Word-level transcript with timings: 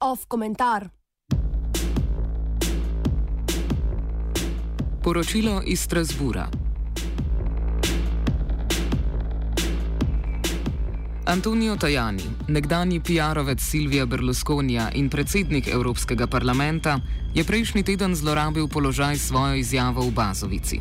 Off 0.00 0.24
komentar. 0.28 0.88
Poročilo 5.02 5.62
iz 5.66 5.80
Strasbura. 5.80 6.48
Antonio 11.26 11.76
Tajani, 11.76 12.22
nekdani 12.48 13.00
PR-ovec 13.00 13.60
Silvija 13.60 14.06
Berlusconija 14.06 14.90
in 14.94 15.08
predsednik 15.08 15.68
Evropskega 15.68 16.26
parlamenta, 16.26 16.98
je 17.34 17.44
prejšnji 17.44 17.82
teden 17.82 18.14
zlorabil 18.14 18.68
položaj 18.68 19.16
svojo 19.16 19.54
izjavo 19.54 20.02
v 20.02 20.10
Bazovici. 20.10 20.80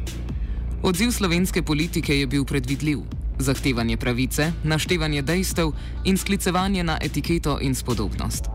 Odziv 0.80 1.12
slovenske 1.12 1.60
politike 1.62 2.16
je 2.16 2.28
bil 2.28 2.46
predvidljiv: 2.46 3.00
zahtevanje 3.40 3.98
pravice, 3.98 4.52
naštevanje 4.64 5.22
dejstev 5.22 5.74
in 6.06 6.18
sklicevanje 6.18 6.84
na 6.84 6.98
etiketo 7.02 7.58
in 7.62 7.76
spodobnost. 7.76 8.48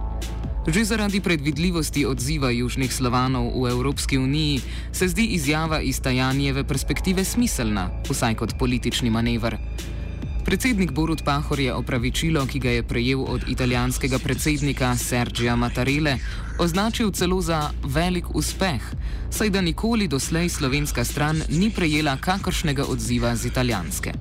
Že 0.67 0.85
zaradi 0.85 1.21
predvidljivosti 1.21 2.07
odziva 2.07 2.51
južnih 2.51 2.89
slovanov 2.89 3.53
v 3.53 3.69
Evropski 3.71 4.19
uniji 4.19 4.61
se 4.93 5.09
zdi 5.09 5.27
izjava 5.37 5.81
iz 5.81 6.01
Tajanjeve 6.01 6.65
perspektive 6.65 7.25
smiselna, 7.25 7.91
vsaj 8.09 8.35
kot 8.35 8.57
politični 8.59 9.11
manever. 9.11 9.59
Predsednik 10.45 10.93
Borut 10.93 11.25
Pahor 11.25 11.61
je 11.61 11.75
opravičilo, 11.75 12.47
ki 12.47 12.59
ga 12.59 12.71
je 12.71 12.83
prejel 12.83 13.25
od 13.29 13.49
italijanskega 13.49 14.19
predsednika 14.19 14.97
Sergija 14.97 15.57
Mattarele, 15.57 16.19
označil 16.59 17.11
celo 17.11 17.41
za 17.41 17.71
velik 17.85 18.35
uspeh, 18.35 18.83
saj 19.31 19.51
da 19.51 19.61
nikoli 19.61 20.09
doslej 20.09 20.49
slovenska 20.49 21.05
stran 21.05 21.43
ni 21.49 21.71
prejela 21.71 22.17
kakršnega 22.17 22.85
odziva 22.85 23.37
z 23.37 23.47
italijanske. 23.47 24.13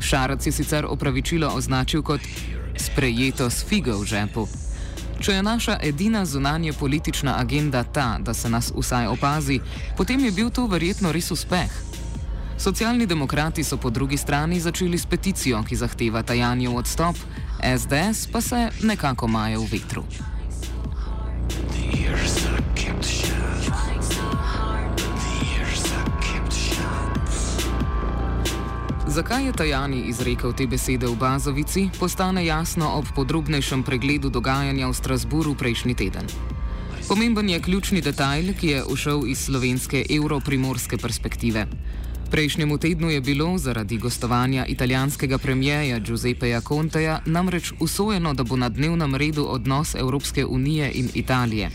Šarac 0.00 0.46
je 0.46 0.52
sicer 0.52 0.86
opravičilo 0.86 1.52
označil 1.54 2.02
kot 2.02 2.20
sprejeto 2.76 3.50
s 3.50 3.64
figo 3.64 3.98
v 3.98 4.04
žepu. 4.04 4.48
Če 5.20 5.32
je 5.32 5.42
naša 5.42 5.78
edina 5.82 6.24
zunanje 6.26 6.72
politična 6.72 7.38
agenda 7.38 7.84
ta, 7.84 8.18
da 8.18 8.34
se 8.34 8.50
nas 8.50 8.72
vsaj 8.76 9.06
opazi, 9.06 9.60
potem 9.96 10.24
je 10.24 10.30
bil 10.30 10.50
to 10.50 10.66
verjetno 10.66 11.12
res 11.12 11.30
uspeh. 11.30 11.70
Socialni 12.62 13.06
demokrati 13.06 13.64
so 13.64 13.76
po 13.76 13.90
drugi 13.90 14.16
strani 14.16 14.60
začeli 14.60 14.98
s 14.98 15.06
peticijo, 15.06 15.64
ki 15.66 15.76
zahteva 15.76 16.22
tajanjev 16.22 16.76
odstop, 16.76 17.16
SDS 17.58 18.28
pa 18.32 18.40
se 18.40 18.68
nekako 18.82 19.26
maje 19.28 19.58
v 19.58 19.66
vetru. 19.72 20.04
Zakaj 29.06 29.46
je 29.46 29.52
Tajani 29.52 30.04
izrekel 30.06 30.52
te 30.52 30.66
besede 30.66 31.06
v 31.06 31.16
Bazovici, 31.18 31.88
postane 31.98 32.46
jasno 32.46 32.94
ob 32.94 33.10
podrobnejšem 33.16 33.82
pregledu 33.82 34.30
dogajanja 34.30 34.86
v 34.86 34.94
Strasburu 34.94 35.54
prejšnji 35.58 35.94
teden. 35.94 36.30
Pomemben 37.08 37.50
je 37.50 37.60
ključni 37.60 38.00
detajl, 38.00 38.54
ki 38.54 38.66
je 38.66 38.84
ušel 38.84 39.26
iz 39.26 39.50
slovenske 39.50 40.06
evroprimorske 40.10 40.96
perspektive. 40.96 41.66
Prejšnjemu 42.32 42.78
tednu 42.78 43.10
je 43.10 43.20
bilo 43.20 43.58
zaradi 43.58 43.98
gostovanja 43.98 44.66
italijanskega 44.66 45.38
premijeja 45.38 45.98
Giuseppeja 45.98 46.60
Conteja 46.60 47.20
namreč 47.26 47.72
usvojeno, 47.80 48.34
da 48.34 48.42
bo 48.42 48.56
na 48.56 48.68
dnevnem 48.68 49.14
redu 49.14 49.44
odnos 49.48 49.94
Evropske 49.94 50.46
unije 50.46 50.92
in 50.94 51.08
Italije. 51.14 51.70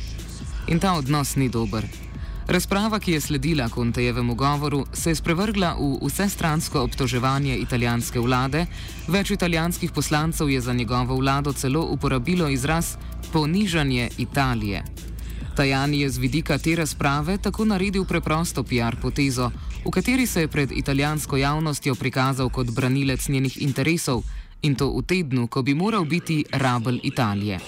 In 0.67 0.79
ta 0.79 0.93
odnos 0.93 1.35
ni 1.35 1.49
dober. 1.49 1.85
Razprava, 2.47 2.99
ki 2.99 3.11
je 3.11 3.21
sledila 3.21 3.69
Contejevemu 3.69 4.35
govoru, 4.35 4.85
se 4.93 5.11
je 5.11 5.15
sprevrgla 5.15 5.75
v 5.79 6.07
vsestransko 6.07 6.81
obtoževanje 6.81 7.57
italijanske 7.57 8.19
vlade, 8.19 8.65
več 9.07 9.31
italijanskih 9.31 9.91
poslancev 9.91 10.49
je 10.49 10.61
za 10.61 10.73
njegovo 10.73 11.15
vlado 11.15 11.53
celo 11.53 11.85
uporabilo 11.85 12.49
izraz 12.49 12.95
ponižanje 13.31 14.09
Italije. 14.17 14.83
Tajani 15.55 16.01
je 16.01 16.09
z 16.09 16.17
vidika 16.17 16.57
te 16.57 16.75
razprave 16.75 17.37
tako 17.37 17.65
naredil 17.65 18.05
preprosto 18.05 18.63
PR 18.63 18.95
potezo, 19.01 19.51
v 19.87 19.91
kateri 19.91 20.27
se 20.27 20.41
je 20.41 20.47
pred 20.47 20.71
italijansko 20.71 21.37
javnostjo 21.37 21.95
prikazal 21.95 22.49
kot 22.49 22.71
branilec 22.75 23.27
njenih 23.27 23.61
interesov 23.61 24.23
in 24.61 24.75
to 24.75 24.91
v 24.91 25.01
tednu, 25.01 25.47
ko 25.47 25.63
bi 25.63 25.73
moral 25.73 26.03
biti 26.05 26.43
rabel 26.51 26.99
Italije. 27.03 27.59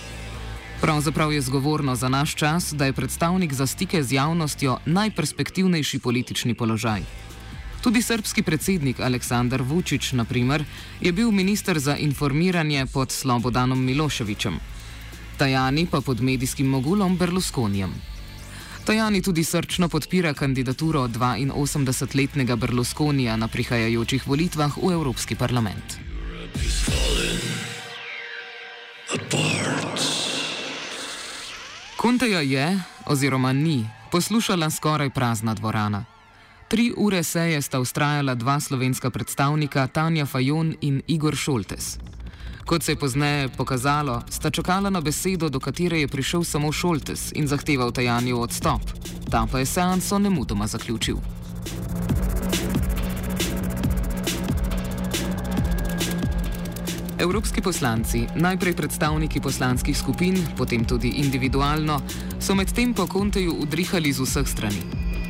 Pravzaprav 0.81 1.31
je 1.31 1.41
zgovorno 1.41 1.95
za 1.95 2.09
naš 2.09 2.35
čas, 2.35 2.73
da 2.73 2.85
je 2.85 2.93
predstavnik 2.93 3.53
za 3.53 3.67
stike 3.67 4.03
z 4.03 4.13
javnostjo 4.13 4.77
najperspektivnejši 4.85 5.99
politični 5.99 6.53
položaj. 6.53 7.01
Tudi 7.83 8.01
srpski 8.01 8.43
predsednik 8.43 8.99
Aleksandar 8.99 9.61
Vučić, 9.61 10.11
na 10.11 10.25
primer, 10.25 10.63
je 11.01 11.11
bil 11.11 11.31
minister 11.31 11.79
za 11.79 11.95
informiranje 11.95 12.85
pod 12.93 13.11
Slobodanom 13.11 13.85
Miloševičem. 13.85 14.59
Tajani 15.37 15.87
pa 15.91 16.01
pod 16.01 16.21
medijskim 16.21 16.67
mogulom 16.67 17.17
Berlusconijem. 17.17 18.18
Tajani 18.89 19.21
tudi 19.21 19.43
srčno 19.43 19.89
podpira 19.89 20.33
kandidaturo 20.33 21.01
82-letnega 21.01 22.55
Berlusconija 22.55 23.35
na 23.35 23.47
prihajajočih 23.47 24.27
volitvah 24.27 24.77
v 24.77 24.93
Evropski 24.93 25.35
parlament. 25.35 25.99
Konteja 31.97 32.41
je, 32.41 32.81
oziroma 33.05 33.53
ni, 33.53 33.85
poslušala 34.11 34.69
skoraj 34.69 35.09
prazna 35.09 35.53
dvorana. 35.53 36.05
Tri 36.67 36.93
ure 36.97 37.23
seje 37.23 37.61
sta 37.61 37.79
ustrajala 37.79 38.35
dva 38.35 38.59
slovenska 38.59 39.09
predstavnika, 39.09 39.87
Tanja 39.87 40.25
Fajon 40.25 40.73
in 40.81 41.01
Igor 41.07 41.35
Šoltes. 41.35 41.99
Kot 42.69 42.83
se 42.83 42.91
je 42.91 42.95
pozneje 42.95 43.49
pokazalo, 43.49 44.21
sta 44.29 44.49
čakala 44.49 44.89
na 44.89 45.01
besedo, 45.01 45.49
do 45.49 45.59
katere 45.59 45.99
je 45.99 46.07
prišel 46.07 46.43
samo 46.43 46.71
Šoltes 46.71 47.31
in 47.35 47.47
zahteval 47.47 47.91
tajanju 47.91 48.41
odstop. 48.41 48.81
Ta 49.31 49.47
pa 49.51 49.59
je 49.59 49.65
seanso 49.65 50.19
nemudoma 50.19 50.67
zaključil. 50.67 51.17
Evropski 57.19 57.61
poslanci, 57.61 58.27
najprej 58.35 58.73
predstavniki 58.73 59.41
poslanskih 59.41 59.97
skupin, 59.97 60.37
potem 60.57 60.85
tudi 60.85 61.09
individualno, 61.09 62.01
so 62.39 62.55
medtem 62.55 62.93
po 62.93 63.07
konteju 63.07 63.55
udrihali 63.61 64.13
z 64.13 64.21
vseh 64.21 64.47
strani. 64.47 64.81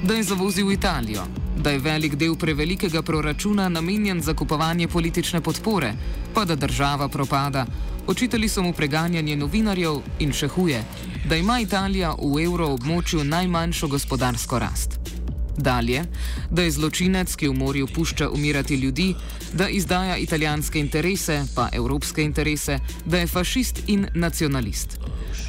Da 0.04 0.14
je 0.14 0.24
zavozil 0.24 0.72
Italijo, 0.72 1.24
da 1.60 1.70
je 1.70 1.80
velik 1.80 2.16
del 2.16 2.36
prevelikega 2.36 3.02
proračuna 3.02 3.70
namenjen 3.70 4.22
za 4.22 4.34
kupovanje 4.34 4.88
politične 4.88 5.42
podpore, 5.42 5.94
pa 6.34 6.46
da 6.46 6.56
država 6.56 7.08
propada. 7.10 7.66
Očitali 8.08 8.50
so 8.50 8.62
mu 8.62 8.74
preganjanje 8.74 9.36
novinarjev 9.36 10.00
in 10.20 10.34
še 10.34 10.48
huje, 10.48 10.84
da 11.30 11.36
ima 11.36 11.60
Italija 11.60 12.16
v 12.16 12.44
evroobmočju 12.44 13.24
najmanjšo 13.24 13.88
gospodarsko 13.88 14.60
rast. 14.60 15.19
Dalje, 15.60 16.06
da 16.50 16.64
je 16.64 16.72
zločinec, 16.72 17.36
ki 17.36 17.48
v 17.52 17.54
morju 17.54 17.88
pušča 17.88 18.30
umirati 18.30 18.76
ljudi, 18.76 19.14
da 19.54 19.68
izdaja 19.70 20.18
italijanske 20.18 20.80
interese, 20.80 21.44
pa 21.56 21.70
evropske 21.74 22.24
interese, 22.24 22.80
da 23.06 23.20
je 23.20 23.28
fašist 23.28 23.84
in 23.88 24.08
nacionalist. 24.14 25.00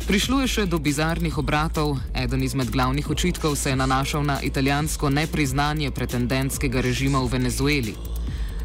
Prišlo 0.07 0.41
je 0.41 0.49
še 0.49 0.67
do 0.67 0.79
bizarnih 0.83 1.39
obratov, 1.39 1.99
eden 2.15 2.43
izmed 2.43 2.71
glavnih 2.71 3.11
očitkov 3.11 3.55
se 3.57 3.71
je 3.71 3.77
nanašal 3.77 4.25
na 4.27 4.41
italijansko 4.43 5.11
nepriznanje 5.11 5.91
pretendentskega 5.91 6.81
režima 6.81 7.23
v 7.23 7.31
Venezueli. 7.39 7.95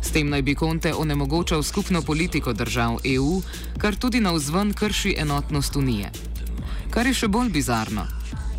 S 0.02 0.10
tem 0.14 0.30
naj 0.30 0.42
bi 0.42 0.56
Conte 0.56 0.94
onemogočal 0.94 1.64
skupno 1.64 2.02
politiko 2.02 2.54
držav 2.54 2.98
EU, 3.04 3.42
kar 3.78 3.96
tudi 3.96 4.22
na 4.22 4.34
vzven 4.34 4.74
krši 4.74 5.16
enotnost 5.18 5.76
Unije. 5.76 6.12
Kar 6.90 7.08
je 7.08 7.14
še 7.14 7.28
bolj 7.28 7.50
bizarno, 7.54 8.06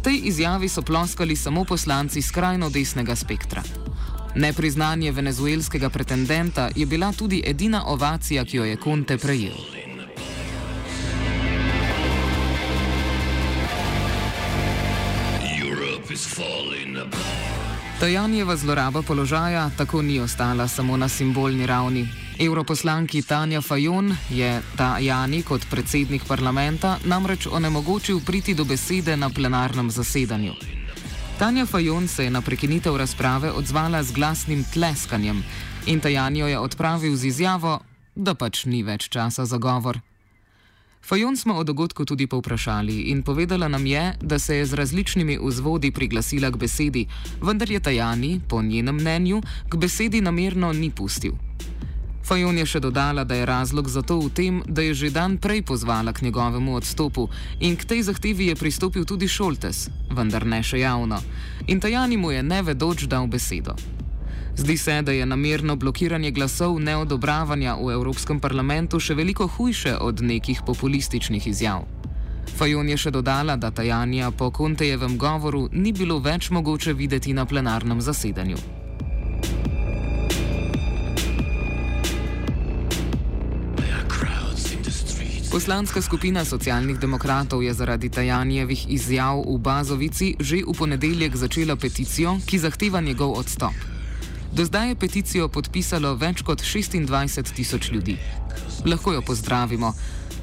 tej 0.07 0.21
izjavi 0.23 0.69
so 0.69 0.83
ploskali 0.83 1.37
samo 1.37 1.65
poslanci 1.65 2.23
skrajno 2.23 2.71
desnega 2.71 3.17
spektra. 3.17 3.63
Nepriznanje 4.35 5.13
venezuelskega 5.13 5.91
pretendenta 5.91 6.69
je 6.77 6.87
bila 6.87 7.13
tudi 7.13 7.43
edina 7.47 7.83
ovacija, 7.87 8.45
ki 8.45 8.57
jo 8.57 8.65
je 8.65 8.77
Conte 8.85 9.19
prejel. 9.19 9.59
Tajanjeva 18.01 18.57
zloraba 18.57 19.03
položaja 19.03 19.71
tako 19.77 20.03
ni 20.03 20.21
ostala 20.21 20.69
samo 20.69 20.97
na 20.97 21.09
simbolni 21.09 21.67
ravni. 21.67 22.26
Evroposlanki 22.39 23.23
Tanja 23.23 23.61
Fajon 23.61 24.17
je 24.31 24.63
Tajani 24.77 25.43
kot 25.43 25.63
predsednik 25.71 26.25
parlamenta 26.29 26.99
namreč 27.05 27.47
onemogočil 27.47 28.21
priti 28.21 28.55
do 28.55 28.65
besede 28.65 29.17
na 29.17 29.31
plenarnem 29.31 29.91
zasedanju. 29.91 30.53
Tanja 31.39 31.67
Fajon 31.67 32.09
se 32.09 32.25
je 32.25 32.31
na 32.31 32.41
prekinitev 32.41 32.97
razprave 32.97 33.53
odzvala 33.53 34.03
z 34.03 34.13
glasnim 34.13 34.65
tleskanjem 34.65 35.45
in 35.87 36.01
Tajanjo 36.01 36.47
je 36.47 36.59
odpravil 36.59 37.17
z 37.17 37.25
izjavo, 37.25 37.81
da 38.15 38.35
pač 38.35 38.65
ni 38.65 38.83
več 38.83 39.09
časa 39.09 39.45
za 39.45 39.57
govor. 39.57 40.01
Fajon 41.03 41.37
smo 41.37 41.55
o 41.55 41.65
dogodku 41.65 42.05
tudi 42.05 42.27
povprašali 42.27 43.01
in 43.15 43.23
povedala 43.23 43.69
nam 43.69 43.87
je, 43.87 44.13
da 44.21 44.39
se 44.39 44.57
je 44.57 44.67
z 44.67 44.75
različnimi 44.75 45.39
vzvodi 45.41 45.91
priglasila 45.91 46.51
k 46.51 46.57
besedi, 46.57 47.07
vendar 47.41 47.71
je 47.71 47.81
Tajani, 47.81 48.41
po 48.49 48.63
njenem 48.63 48.97
mnenju, 48.97 49.43
k 49.69 49.77
besedi 49.77 50.21
namerno 50.21 50.73
ni 50.73 50.91
pustil. 50.91 51.46
Fajon 52.27 52.59
je 52.59 52.67
še 52.67 52.81
dodala, 52.83 53.23
da 53.23 53.37
je 53.39 53.47
razlog 53.47 53.87
za 53.87 54.03
to 54.03 54.19
v 54.19 54.31
tem, 54.35 54.55
da 54.67 54.83
je 54.83 54.95
že 54.99 55.15
dan 55.15 55.39
prej 55.39 55.63
pozvala 55.63 56.11
k 56.13 56.27
njegovemu 56.27 56.75
odstopu 56.75 57.29
in 57.63 57.77
k 57.79 57.87
tej 57.87 58.03
zahtevi 58.03 58.51
je 58.51 58.57
pristopil 58.59 59.07
tudi 59.07 59.29
Šoltes, 59.31 59.87
vendar 60.11 60.43
ne 60.43 60.59
še 60.59 60.83
javno. 60.83 61.23
In 61.71 61.79
Tajani 61.79 62.17
mu 62.19 62.35
je 62.35 62.43
nevedoč 62.43 63.07
dal 63.07 63.31
besedo. 63.31 63.79
Zdi 64.59 64.77
se, 64.77 65.03
da 65.03 65.13
je 65.13 65.27
namerno 65.27 65.77
blokiranje 65.77 66.31
glasov 66.35 66.81
neodobravanja 66.83 67.77
v 67.79 67.95
Evropskem 67.95 68.41
parlamentu 68.41 68.99
še 68.99 69.15
veliko 69.15 69.47
hujše 69.47 69.95
od 69.95 70.19
nekih 70.19 70.67
populističnih 70.67 71.47
izjav. 71.47 71.87
Fajon 72.59 72.89
je 72.91 72.97
še 72.97 73.15
dodala, 73.15 73.55
da 73.55 73.71
Tajanja 73.71 74.33
po 74.35 74.51
Kontejevem 74.51 75.15
govoru 75.15 75.69
ni 75.73 75.93
bilo 75.93 76.19
več 76.19 76.51
mogoče 76.51 76.97
videti 76.97 77.37
na 77.37 77.47
plenarnem 77.47 78.03
zasedanju. 78.03 78.76
Poslanska 85.57 86.03
skupina 86.03 86.45
socialnih 86.45 86.99
demokratov 87.01 87.63
je 87.65 87.73
zaradi 87.73 88.11
Tajanjevih 88.13 88.93
izjav 88.93 89.41
v 89.41 89.57
Bazovici 89.57 90.37
že 90.37 90.61
v 90.61 90.73
ponedeljek 90.77 91.33
začela 91.33 91.77
peticijo, 91.81 92.37
ki 92.45 92.59
zahteva 92.61 93.01
njegov 93.01 93.33
odstop. 93.41 93.73
Do 94.53 94.65
zdaj 94.69 94.89
je 94.89 94.99
peticijo 95.01 95.49
podpisalo 95.49 96.13
več 96.15 96.43
kot 96.45 96.61
26 96.61 97.57
tisoč 97.57 97.89
ljudi. 97.89 98.19
Lahko 98.85 99.17
jo 99.17 99.23
pozdravimo. 99.25 99.95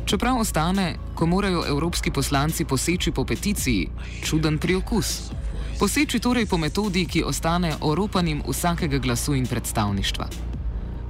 Čeprav 0.06 0.42
ostane, 0.42 0.98
ko 1.14 1.30
morajo 1.30 1.62
evropski 1.62 2.10
poslanci 2.12 2.66
poseči 2.66 3.12
po 3.12 3.22
peticiji, 3.22 3.90
čuden 4.26 4.58
priokus. 4.58 5.30
Poseči 5.78 6.20
torej 6.20 6.50
po 6.50 6.58
metodi, 6.58 7.06
ki 7.06 7.22
ostane 7.22 7.78
oropanim 7.82 8.42
vsakega 8.50 8.98
glasu 8.98 9.38
in 9.38 9.46
predstavništva. 9.46 10.63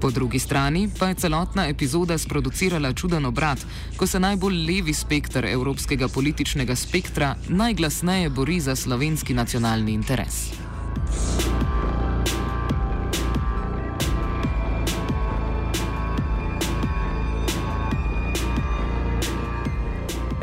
Po 0.03 0.11
drugi 0.11 0.39
strani 0.39 0.89
pa 0.99 1.07
je 1.07 1.15
celotna 1.15 1.67
epizoda 1.67 2.17
sproducirala 2.17 2.93
čuden 2.93 3.25
obrat, 3.25 3.59
ko 3.97 4.07
se 4.07 4.19
najbolj 4.19 4.57
levi 4.67 4.93
spektr 4.93 5.45
evropskega 5.45 6.07
političnega 6.07 6.75
spektra 6.75 7.35
najglasneje 7.47 8.29
bori 8.29 8.59
za 8.59 8.75
slovenski 8.75 9.33
nacionalni 9.33 9.93
interes. 9.93 10.51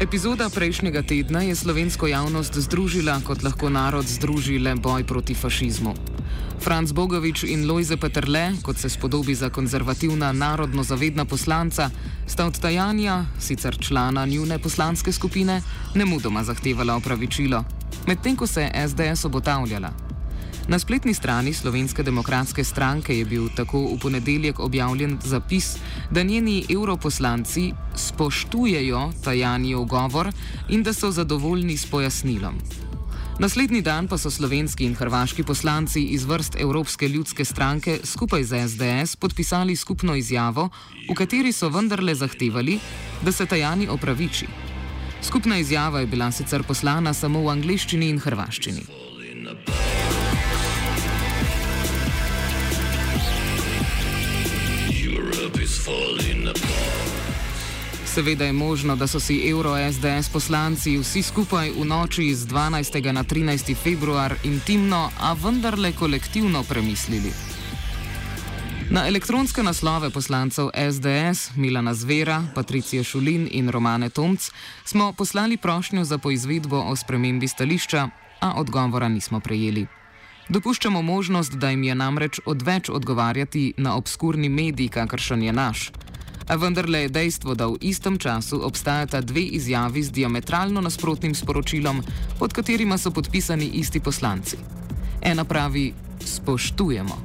Epizoda 0.00 0.48
prejšnjega 0.48 1.02
tedna 1.02 1.42
je 1.42 1.54
slovensko 1.54 2.06
javnost 2.06 2.56
združila, 2.58 3.20
kot 3.26 3.42
lahko 3.42 3.68
narod 3.68 4.08
združi 4.08 4.58
le 4.58 4.74
boj 4.74 5.04
proti 5.04 5.34
fašizmu. 5.34 6.09
Franz 6.60 6.92
Bogovič 6.92 7.42
in 7.48 7.64
Lojze 7.64 7.96
Petrle, 7.96 8.52
kot 8.62 8.78
se 8.78 8.88
spodobi 8.88 9.34
za 9.34 9.48
konzervativna 9.50 10.32
narodno 10.32 10.82
zavedna 10.82 11.24
poslanca, 11.24 11.90
sta 12.26 12.46
od 12.46 12.60
tajanja, 12.60 13.24
sicer 13.40 13.76
člana 13.80 14.26
njune 14.26 14.58
poslanske 14.58 15.12
skupine, 15.12 15.62
nemudoma 15.94 16.44
zahtevala 16.44 16.96
opravičilo, 16.96 17.64
medtem 18.06 18.36
ko 18.36 18.46
se 18.46 18.62
je 18.62 18.88
SDS 18.88 19.24
obotavljala. 19.24 19.92
Na 20.68 20.78
spletni 20.78 21.14
strani 21.14 21.52
Slovenske 21.52 22.02
demokratske 22.02 22.64
stranke 22.64 23.18
je 23.18 23.24
bil 23.24 23.48
tako 23.56 23.80
v 23.80 23.98
ponedeljek 24.02 24.60
objavljen 24.60 25.18
zapis, 25.24 25.76
da 26.10 26.22
njeni 26.22 26.64
europoslanci 26.70 27.72
spoštujejo 27.96 29.12
tajanjev 29.24 29.84
govor 29.84 30.32
in 30.68 30.82
da 30.82 30.92
so 30.92 31.10
zadovoljni 31.10 31.76
s 31.76 31.86
pojasnilom. 31.86 32.54
Naslednji 33.40 33.80
dan 33.80 34.04
pa 34.04 34.18
so 34.20 34.28
slovenski 34.30 34.84
in 34.84 34.92
hrvaški 34.94 35.42
poslanci 35.48 36.02
iz 36.12 36.26
vrst 36.28 36.56
Evropske 36.60 37.08
ljudske 37.08 37.44
stranke 37.44 37.98
skupaj 38.04 38.44
z 38.44 38.68
SDS 38.68 39.16
podpisali 39.16 39.76
skupno 39.76 40.14
izjavo, 40.14 40.68
v 41.10 41.14
kateri 41.16 41.52
so 41.52 41.68
vendarle 41.72 42.14
zahtevali, 42.14 42.76
da 43.24 43.32
se 43.32 43.46
tajani 43.46 43.88
opraviči. 43.88 44.46
Skupna 45.22 45.58
izjava 45.58 46.00
je 46.00 46.06
bila 46.06 46.32
sicer 46.32 46.62
poslana 46.68 47.14
samo 47.14 47.40
v 47.40 47.48
angliščini 47.48 48.10
in 48.10 48.20
hrvaščini. 48.20 48.84
Seveda 58.14 58.44
je 58.44 58.52
možno, 58.52 58.96
da 58.96 59.06
so 59.06 59.20
si 59.20 59.48
Euro 59.48 59.74
SDS 59.92 60.28
poslanci 60.28 60.98
vsi 60.98 61.22
skupaj 61.22 61.70
v 61.70 61.84
noči 61.84 62.34
z 62.34 62.46
12. 62.46 63.12
na 63.12 63.24
13. 63.24 63.76
februar 63.76 64.34
intimno, 64.44 65.10
a 65.20 65.32
vendarle 65.32 65.92
kolektivno 65.92 66.62
premislili. 66.62 67.30
Na 68.90 69.06
elektronske 69.06 69.62
naslove 69.62 70.10
poslancev 70.10 70.70
SDS, 70.74 71.54
Milana 71.56 71.94
Zvera, 71.94 72.42
Patricije 72.54 73.04
Šulin 73.04 73.48
in 73.50 73.70
Romane 73.70 74.10
Tomc 74.10 74.50
smo 74.84 75.12
poslali 75.12 75.56
prošnjo 75.56 76.04
za 76.04 76.18
poizvedbo 76.18 76.76
o 76.76 76.96
spremembi 76.96 77.48
stališča, 77.48 78.08
a 78.40 78.54
odgovora 78.56 79.08
nismo 79.08 79.40
prejeli. 79.40 79.86
Dopuščamo 80.48 81.02
možnost, 81.02 81.54
da 81.54 81.70
jim 81.70 81.82
je 81.82 81.94
namreč 81.94 82.40
odveč 82.46 82.88
odgovarjati 82.88 83.74
na 83.76 83.94
obskurni 83.96 84.48
medij, 84.48 84.88
kakršen 84.88 85.42
je 85.42 85.52
naš. 85.52 85.90
A 86.50 86.56
vendarle 86.58 87.06
je 87.06 87.08
dejstvo, 87.08 87.54
da 87.54 87.70
v 87.70 87.78
istem 87.80 88.18
času 88.18 88.58
obstajata 88.66 89.20
dve 89.20 89.40
izjavi 89.54 90.02
z 90.02 90.10
diametralno 90.10 90.80
nasprotnim 90.80 91.34
sporočilom, 91.34 92.02
pod 92.38 92.52
katerima 92.52 92.98
so 92.98 93.10
podpisani 93.14 93.70
isti 93.78 94.00
poslanci. 94.00 94.56
Ena 95.22 95.44
pravi: 95.44 95.92
spoštujemo, 96.24 97.16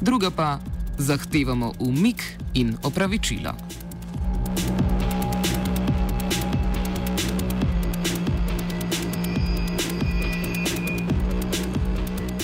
druga 0.00 0.30
pa 0.30 0.58
zahtevamo 0.98 1.72
umik 1.78 2.22
in 2.54 2.76
opravičilo. 2.82 3.87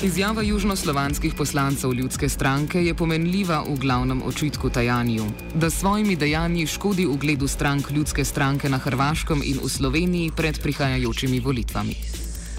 Izjava 0.04 0.42
južnoslovanskih 0.42 1.34
poslancev 1.34 1.92
ljudske 1.92 2.28
stranke 2.28 2.82
je 2.84 2.94
pomenljiva 2.94 3.62
v 3.68 3.76
glavnem 3.80 4.22
očitku 4.22 4.70
Tajaniju, 4.70 5.24
da 5.54 5.70
svojimi 5.70 6.16
dejanji 6.16 6.66
škodi 6.66 7.06
ugledu 7.06 7.48
strank 7.48 7.90
ljudske 7.90 8.24
stranke 8.24 8.68
na 8.68 8.78
Hrvaškem 8.78 9.40
in 9.44 9.60
v 9.62 9.68
Sloveniji 9.68 10.30
pred 10.36 10.60
prihajajočimi 10.62 11.40
volitvami. 11.40 11.94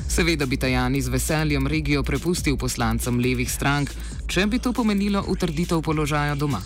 Seveda 0.09 0.45
bi 0.45 0.57
Tajani 0.57 1.01
z 1.01 1.07
veseljem 1.07 1.67
regijo 1.67 2.03
prepustil 2.03 2.57
poslancem 2.57 3.19
levih 3.19 3.51
strank, 3.51 3.93
če 4.27 4.47
bi 4.47 4.59
to 4.59 4.73
pomenilo 4.73 5.23
utrditev 5.27 5.81
položaja 5.81 6.35
doma. 6.35 6.61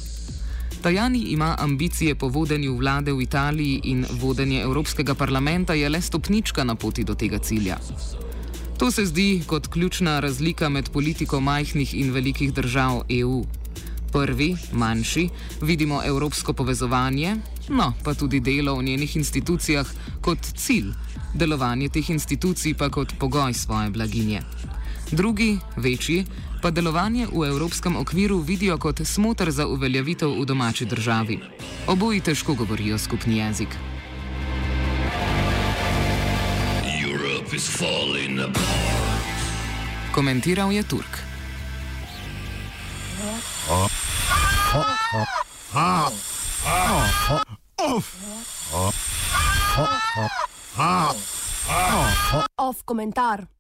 Tajani 0.82 1.20
ima 1.20 1.56
ambicije 1.60 2.16
po 2.16 2.28
vodenju 2.28 2.78
vlade 2.78 3.12
v 3.14 3.22
Italiji 3.22 3.82
in 3.84 4.06
vodenje 4.22 4.62
Evropskega 4.62 5.16
parlamenta 5.16 5.74
je 5.74 5.90
le 5.90 6.02
stopnička 6.02 6.64
na 6.64 6.76
poti 6.76 7.04
do 7.04 7.16
tega 7.16 7.40
cilja. 7.40 7.78
To 8.80 8.92
se 8.92 9.06
zdi 9.06 9.42
kot 9.48 9.68
ključna 9.68 10.20
razlika 10.20 10.70
med 10.70 10.90
politiko 10.90 11.40
majhnih 11.40 11.94
in 11.94 12.12
velikih 12.12 12.54
držav 12.54 13.02
EU. 13.10 13.44
Prvi, 14.12 14.56
manjši, 14.72 15.30
vidimo 15.62 16.02
evropsko 16.06 16.54
povezovanje, 16.54 17.36
no 17.70 17.94
pa 18.04 18.14
tudi 18.14 18.40
delo 18.40 18.76
v 18.76 18.84
njenih 18.84 19.16
institucijah 19.16 19.88
kot 20.22 20.40
cilj, 20.56 20.94
delovanje 21.34 21.90
teh 21.90 22.10
institucij 22.10 22.74
pa 22.74 22.90
kot 22.90 23.14
pogoj 23.20 23.54
svoje 23.54 23.90
blaginje. 23.90 24.42
Drugi, 25.12 25.58
večji, 25.76 26.26
pa 26.62 26.72
delovanje 26.72 27.28
v 27.28 27.48
evropskem 27.48 27.96
okviru 27.96 28.40
vidijo 28.40 28.78
kot 28.78 29.02
smotr 29.04 29.52
za 29.52 29.68
uveljavitev 29.68 30.40
v 30.42 30.46
domači 30.46 30.86
državi. 30.86 31.40
Oboji 31.88 32.22
težko 32.22 32.54
govorijo 32.54 32.98
skupni 32.98 33.38
jezik. 33.38 33.89
Komentiral 40.12 40.72
je 40.72 40.84
Turk. 40.84 41.20
Off 52.56 52.84
komentar. 52.86 53.59